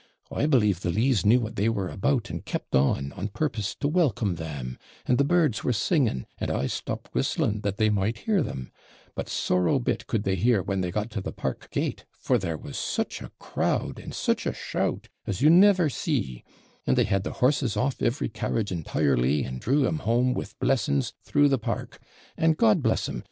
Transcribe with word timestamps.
I 0.31 0.47
believe 0.47 0.79
the 0.81 0.89
leaves 0.89 1.23
knew 1.27 1.39
what 1.39 1.57
they 1.57 1.69
were 1.69 1.87
about, 1.89 2.31
and 2.31 2.43
kept 2.43 2.73
on, 2.75 3.11
on 3.11 3.27
purpose 3.27 3.75
to 3.75 3.87
welcome 3.87 4.37
them; 4.37 4.79
and 5.05 5.19
the 5.19 5.23
birds 5.23 5.63
were 5.63 5.73
singing, 5.73 6.25
and 6.39 6.49
I 6.49 6.65
stopped 6.65 7.13
whistling, 7.13 7.61
that 7.61 7.77
they 7.77 7.91
might 7.91 8.17
hear 8.25 8.41
them; 8.41 8.71
but 9.13 9.29
sorrow 9.29 9.77
bit 9.77 10.07
could 10.07 10.23
they 10.23 10.33
hear 10.35 10.63
when 10.63 10.81
they 10.81 10.89
got 10.89 11.11
to 11.11 11.21
the 11.21 11.31
park 11.31 11.69
gate, 11.69 12.05
for 12.17 12.39
there 12.39 12.57
was 12.57 12.79
such 12.79 13.21
a 13.21 13.31
crowd, 13.37 13.99
and 13.99 14.11
such 14.11 14.47
a 14.47 14.53
shout, 14.53 15.09
as 15.27 15.43
you 15.43 15.51
never 15.51 15.87
see 15.87 16.43
and 16.87 16.97
they 16.97 17.03
had 17.03 17.23
the 17.23 17.33
horses 17.33 17.77
off 17.77 18.01
every 18.01 18.27
carriage 18.27 18.71
entirely, 18.71 19.43
and 19.43 19.61
drew'em 19.61 19.99
home, 19.99 20.33
with, 20.33 20.57
blessings, 20.57 21.13
through 21.23 21.47
the 21.47 21.59
park. 21.59 21.99
And, 22.35 22.57
God 22.57 22.81
bless 22.81 23.07
'em! 23.07 23.19